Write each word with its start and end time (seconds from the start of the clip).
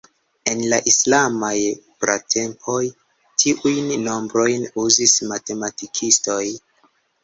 En 0.51 0.61
la 0.69 0.79
islamaj 0.91 1.51
pratempoj, 2.05 2.79
tiujn 3.45 3.95
nombrojn 4.09 4.69
uzis 4.89 5.19
matematikistoj. 5.35 6.45